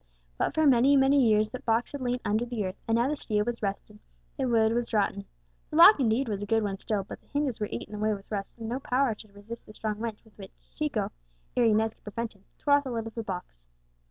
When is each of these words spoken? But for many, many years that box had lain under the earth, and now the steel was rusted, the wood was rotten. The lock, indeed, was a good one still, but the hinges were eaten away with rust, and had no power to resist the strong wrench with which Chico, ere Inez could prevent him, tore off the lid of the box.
But 0.35 0.55
for 0.55 0.65
many, 0.65 0.97
many 0.97 1.21
years 1.23 1.51
that 1.51 1.63
box 1.63 1.91
had 1.91 2.01
lain 2.01 2.19
under 2.25 2.43
the 2.43 2.65
earth, 2.65 2.81
and 2.87 2.95
now 2.95 3.07
the 3.07 3.15
steel 3.15 3.45
was 3.45 3.61
rusted, 3.61 3.99
the 4.35 4.47
wood 4.47 4.73
was 4.73 4.93
rotten. 4.95 5.25
The 5.69 5.75
lock, 5.75 5.99
indeed, 5.99 6.27
was 6.27 6.41
a 6.41 6.47
good 6.47 6.63
one 6.63 6.77
still, 6.77 7.03
but 7.03 7.21
the 7.21 7.27
hinges 7.27 7.59
were 7.59 7.69
eaten 7.69 7.93
away 7.93 8.11
with 8.15 8.31
rust, 8.31 8.55
and 8.57 8.65
had 8.65 8.77
no 8.77 8.79
power 8.79 9.13
to 9.13 9.31
resist 9.31 9.67
the 9.67 9.75
strong 9.75 9.99
wrench 9.99 10.23
with 10.23 10.35
which 10.39 10.55
Chico, 10.75 11.11
ere 11.55 11.65
Inez 11.65 11.93
could 11.93 12.03
prevent 12.03 12.33
him, 12.33 12.43
tore 12.57 12.73
off 12.73 12.83
the 12.85 12.89
lid 12.89 13.05
of 13.05 13.13
the 13.13 13.21
box. 13.21 13.61